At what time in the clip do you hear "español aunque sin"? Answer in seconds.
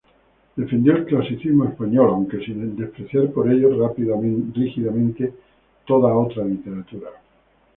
1.65-2.75